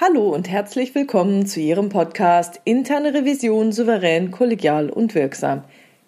[0.00, 5.64] Hallo und herzlich willkommen zu Ihrem Podcast Interne Revision souverän, kollegial und wirksam.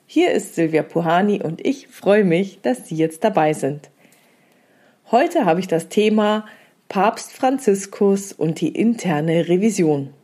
[0.07, 3.91] Hier ist Silvia Puhani und ich freue mich, dass Sie jetzt dabei sind.
[5.11, 6.47] Heute habe ich das Thema
[6.89, 10.15] Papst Franziskus und die interne Revision.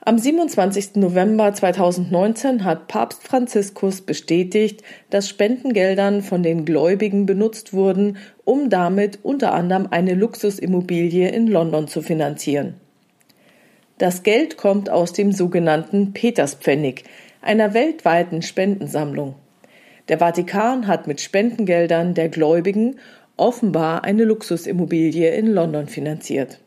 [0.00, 0.94] Am 27.
[0.94, 9.18] November 2019 hat Papst Franziskus bestätigt, dass Spendengeldern von den Gläubigen benutzt wurden, um damit
[9.24, 12.74] unter anderem eine Luxusimmobilie in London zu finanzieren.
[13.98, 17.02] Das Geld kommt aus dem sogenannten Peterspfennig,
[17.42, 19.34] einer weltweiten Spendensammlung.
[20.08, 23.00] Der Vatikan hat mit Spendengeldern der Gläubigen
[23.36, 26.60] offenbar eine Luxusimmobilie in London finanziert.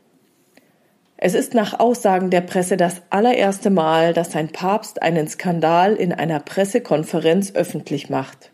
[1.23, 6.11] Es ist nach Aussagen der Presse das allererste Mal, dass ein Papst einen Skandal in
[6.11, 8.49] einer Pressekonferenz öffentlich macht.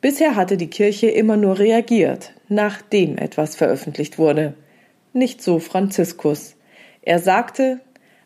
[0.00, 4.54] Bisher hatte die Kirche immer nur reagiert, nachdem etwas veröffentlicht wurde.
[5.12, 6.54] Nicht so Franziskus.
[7.02, 7.80] Er sagte,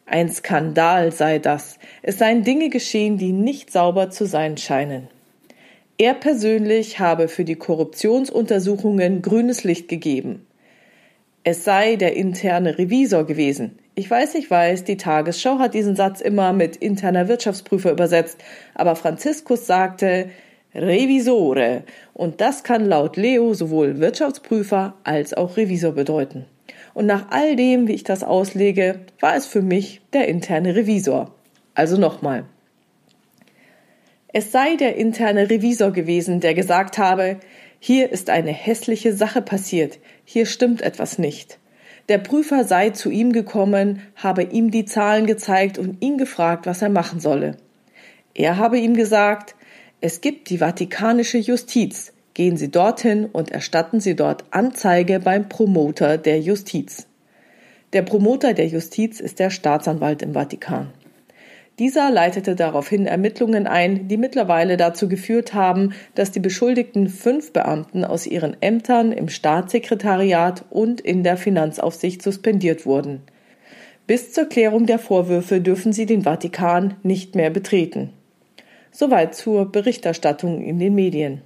[0.04, 1.78] ein Skandal sei das.
[2.02, 5.08] Es seien Dinge geschehen, die nicht sauber zu sein scheinen.
[5.96, 10.44] Er persönlich habe für die Korruptionsuntersuchungen grünes Licht gegeben.
[11.44, 13.76] Es sei der interne Revisor gewesen.
[13.96, 18.38] Ich weiß, ich weiß, die Tagesschau hat diesen Satz immer mit interner Wirtschaftsprüfer übersetzt,
[18.74, 20.30] aber Franziskus sagte
[20.72, 21.82] Revisore
[22.14, 26.46] und das kann laut Leo sowohl Wirtschaftsprüfer als auch Revisor bedeuten.
[26.94, 31.34] Und nach all dem, wie ich das auslege, war es für mich der interne Revisor.
[31.74, 32.44] Also nochmal.
[34.32, 37.38] Es sei der interne Revisor gewesen, der gesagt habe,
[37.78, 41.58] hier ist eine hässliche Sache passiert, hier stimmt etwas nicht.
[42.08, 46.80] Der Prüfer sei zu ihm gekommen, habe ihm die Zahlen gezeigt und ihn gefragt, was
[46.80, 47.56] er machen solle.
[48.34, 49.54] Er habe ihm gesagt,
[50.00, 56.16] es gibt die vatikanische Justiz, gehen Sie dorthin und erstatten Sie dort Anzeige beim Promoter
[56.18, 57.06] der Justiz.
[57.92, 60.90] Der Promoter der Justiz ist der Staatsanwalt im Vatikan.
[61.78, 68.04] Dieser leitete daraufhin Ermittlungen ein, die mittlerweile dazu geführt haben, dass die beschuldigten fünf Beamten
[68.04, 73.22] aus ihren Ämtern im Staatssekretariat und in der Finanzaufsicht suspendiert wurden.
[74.06, 78.12] Bis zur Klärung der Vorwürfe dürfen sie den Vatikan nicht mehr betreten.
[78.90, 81.40] Soweit zur Berichterstattung in den Medien.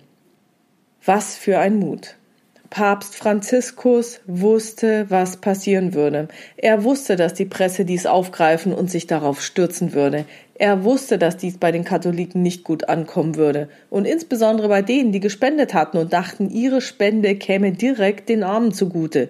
[1.05, 2.17] Was für ein Mut.
[2.71, 6.29] Papst Franziskus wusste, was passieren würde.
[6.57, 10.25] Er wusste, dass die Presse dies aufgreifen und sich darauf stürzen würde.
[10.55, 13.69] Er wusste, dass dies bei den Katholiken nicht gut ankommen würde.
[13.91, 18.73] Und insbesondere bei denen, die gespendet hatten und dachten, ihre Spende käme direkt den Armen
[18.73, 19.29] zugute.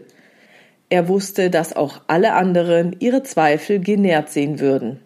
[0.88, 5.00] Er wusste, dass auch alle anderen ihre Zweifel genährt sehen würden.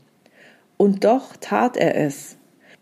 [0.76, 2.36] Und doch tat er es.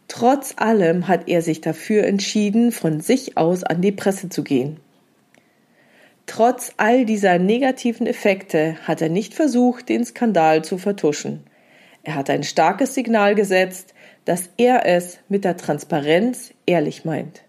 [0.08, 4.78] Trotz allem hat er sich dafür entschieden, von sich aus an die Presse zu gehen.
[6.28, 11.42] Trotz all dieser negativen Effekte hat er nicht versucht, den Skandal zu vertuschen.
[12.02, 13.94] Er hat ein starkes Signal gesetzt,
[14.26, 17.44] dass er es mit der Transparenz ehrlich meint.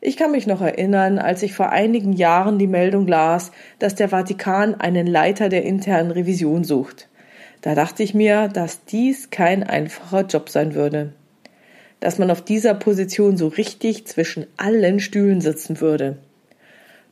[0.00, 4.08] Ich kann mich noch erinnern, als ich vor einigen Jahren die Meldung las, dass der
[4.08, 7.10] Vatikan einen Leiter der internen Revision sucht.
[7.60, 11.12] Da dachte ich mir, dass dies kein einfacher Job sein würde.
[12.00, 16.16] Dass man auf dieser Position so richtig zwischen allen Stühlen sitzen würde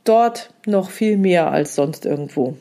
[0.08, 2.56] dort noch viel mehr als sonst irgendwo.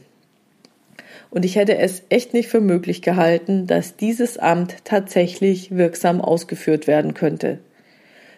[1.29, 6.88] Und ich hätte es echt nicht für möglich gehalten, dass dieses Amt tatsächlich wirksam ausgeführt
[6.88, 7.59] werden könnte.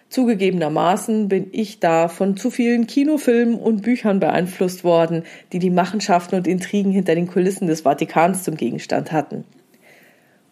[0.10, 6.36] Zugegebenermaßen bin ich da von zu vielen Kinofilmen und Büchern beeinflusst worden, die die Machenschaften
[6.36, 9.44] und Intrigen hinter den Kulissen des Vatikans zum Gegenstand hatten.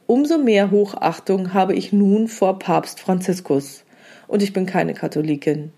[0.08, 3.86] Umso mehr Hochachtung habe ich nun vor Papst Franziskus.
[4.28, 5.72] Und ich bin keine Katholikin.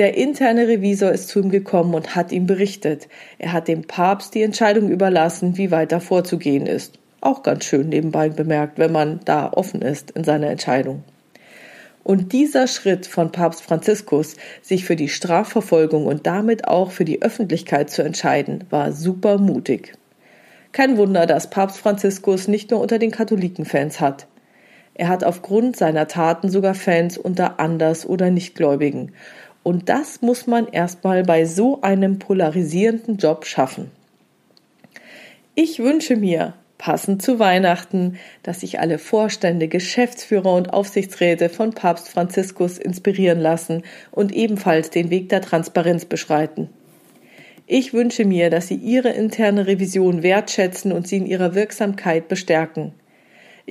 [0.00, 3.06] Der interne Revisor ist zu ihm gekommen und hat ihm berichtet.
[3.36, 6.98] Er hat dem Papst die Entscheidung überlassen, wie weiter vorzugehen ist.
[7.20, 11.04] Auch ganz schön nebenbei bemerkt, wenn man da offen ist in seiner Entscheidung.
[12.02, 17.20] Und dieser Schritt von Papst Franziskus, sich für die Strafverfolgung und damit auch für die
[17.20, 19.92] Öffentlichkeit zu entscheiden, war super mutig.
[20.72, 24.26] Kein Wunder, dass Papst Franziskus nicht nur unter den Katholiken Fans hat.
[24.94, 29.12] Er hat aufgrund seiner Taten sogar Fans unter Anders- oder Nichtgläubigen.
[29.62, 33.90] Und das muss man erstmal bei so einem polarisierenden Job schaffen.
[35.54, 42.08] Ich wünsche mir, passend zu Weihnachten, dass sich alle Vorstände, Geschäftsführer und Aufsichtsräte von Papst
[42.08, 46.70] Franziskus inspirieren lassen und ebenfalls den Weg der Transparenz beschreiten.
[47.66, 52.94] Ich wünsche mir, dass Sie Ihre interne Revision wertschätzen und sie in ihrer Wirksamkeit bestärken.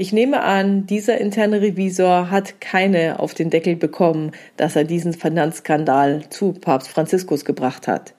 [0.01, 5.11] Ich nehme an, dieser interne Revisor hat keine auf den Deckel bekommen, dass er diesen
[5.11, 8.13] Finanzskandal zu Papst Franziskus gebracht hat.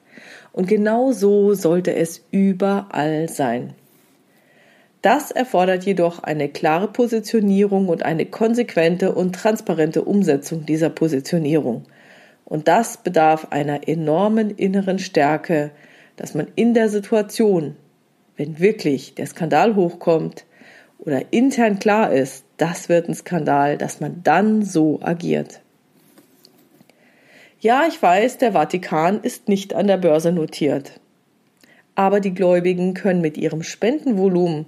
[0.53, 3.73] Und genau so sollte es überall sein.
[5.01, 11.85] Das erfordert jedoch eine klare Positionierung und eine konsequente und transparente Umsetzung dieser Positionierung.
[12.45, 15.71] Und das bedarf einer enormen inneren Stärke,
[16.15, 17.75] dass man in der Situation,
[18.37, 20.45] wenn wirklich der Skandal hochkommt
[21.01, 25.61] oder intern klar ist, das wird ein Skandal, dass man dann so agiert.
[27.59, 30.99] Ja, ich weiß, der Vatikan ist nicht an der Börse notiert.
[31.93, 34.65] Aber die Gläubigen können mit ihrem Spendenvolumen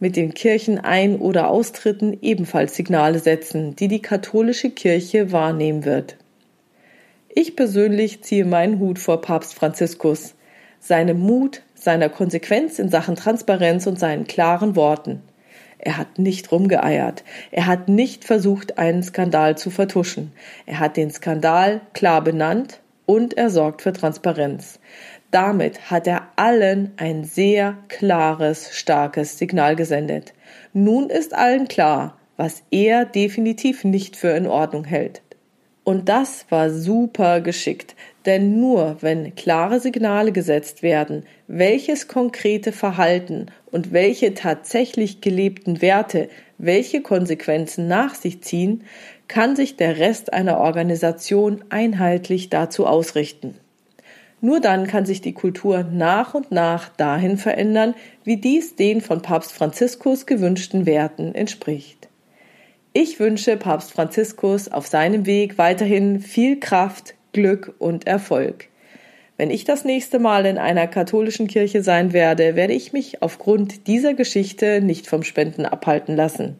[0.00, 6.16] mit den Kirchenein- oder Austritten ebenfalls Signale setzen, die die katholische Kirche wahrnehmen wird.
[7.28, 10.34] Ich persönlich ziehe meinen Hut vor Papst Franziskus,
[10.78, 15.22] seinem Mut, seiner Konsequenz in Sachen Transparenz und seinen klaren Worten.
[15.84, 17.24] Er hat nicht rumgeeiert.
[17.50, 20.32] Er hat nicht versucht, einen Skandal zu vertuschen.
[20.64, 24.80] Er hat den Skandal klar benannt und er sorgt für Transparenz.
[25.30, 30.32] Damit hat er allen ein sehr klares, starkes Signal gesendet.
[30.72, 35.22] Nun ist allen klar, was er definitiv nicht für in Ordnung hält.
[35.84, 37.94] Und das war super geschickt,
[38.24, 46.28] denn nur wenn klare Signale gesetzt werden, welches konkrete Verhalten und welche tatsächlich gelebten Werte
[46.58, 48.84] welche Konsequenzen nach sich ziehen,
[49.28, 53.54] kann sich der Rest einer Organisation einheitlich dazu ausrichten.
[54.40, 57.94] Nur dann kann sich die Kultur nach und nach dahin verändern,
[58.24, 62.03] wie dies den von Papst Franziskus gewünschten Werten entspricht.
[62.96, 68.68] Ich wünsche Papst Franziskus auf seinem Weg weiterhin viel Kraft, Glück und Erfolg.
[69.36, 73.88] Wenn ich das nächste Mal in einer katholischen Kirche sein werde, werde ich mich aufgrund
[73.88, 76.56] dieser Geschichte nicht vom Spenden abhalten lassen.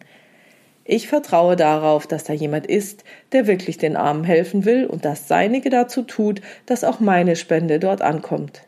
[0.85, 5.29] Ich vertraue darauf, dass da jemand ist, der wirklich den Armen helfen will und das
[5.29, 8.63] Seinige dazu tut, dass auch meine Spende dort ankommt.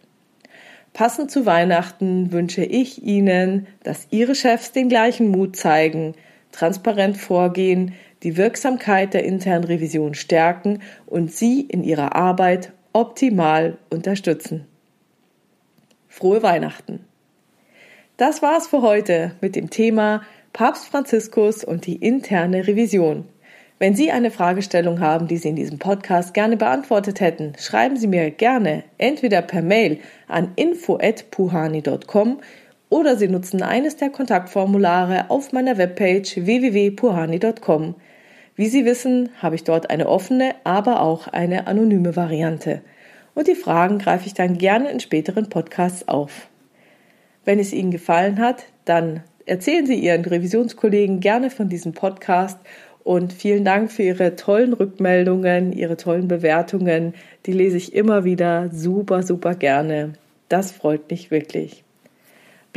[0.93, 6.15] Passend zu Weihnachten wünsche ich Ihnen, dass Ihre Chefs den gleichen Mut zeigen,
[6.57, 14.67] transparent vorgehen, die Wirksamkeit der internen Revision stärken und Sie in Ihrer Arbeit optimal unterstützen.
[16.09, 17.05] Frohe Weihnachten!
[18.17, 20.23] Das war's für heute mit dem Thema
[20.55, 23.27] Papst Franziskus und die interne Revision.
[23.79, 28.07] Wenn Sie eine Fragestellung haben, die Sie in diesem Podcast gerne beantwortet hätten, schreiben Sie
[28.07, 29.99] mir gerne entweder per Mail
[30.29, 32.41] an info@puhani.com
[32.89, 37.95] oder Sie nutzen eines der Kontaktformulare auf meiner Webpage www.puhani.com.
[38.55, 42.81] Wie Sie wissen, habe ich dort eine offene, aber auch eine anonyme Variante.
[43.35, 46.49] Und die Fragen greife ich dann gerne in späteren Podcasts auf.
[47.45, 52.59] Wenn es Ihnen gefallen hat, dann erzählen Sie Ihren Revisionskollegen gerne von diesem Podcast
[53.05, 57.15] und vielen Dank für Ihre tollen Rückmeldungen, Ihre tollen Bewertungen.
[57.47, 60.15] Die lese ich immer wieder super, super gerne.
[60.49, 61.86] Das freut mich wirklich.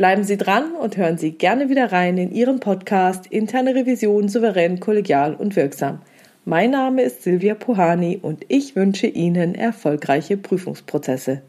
[0.00, 4.80] Bleiben Sie dran und hören Sie gerne wieder rein in Ihren Podcast Interne Revision souverän,
[4.80, 6.00] kollegial und wirksam.
[6.46, 11.42] Mein Name ist Silvia Puhani und ich wünsche Ihnen erfolgreiche Prüfungsprozesse.